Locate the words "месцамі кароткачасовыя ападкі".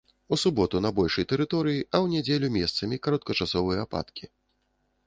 2.59-4.25